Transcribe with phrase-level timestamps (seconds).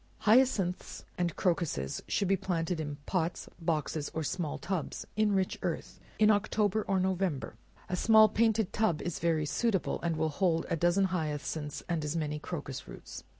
[0.21, 5.99] Hyacinths and crocuses should be planted in pots, boxes, or small tubs, in rich earth,
[6.17, 7.53] in October or November;
[7.87, 12.15] a small painted tub is very suitable, and will hold a dozen hyacinths, and as
[12.15, 13.23] many crocus roots.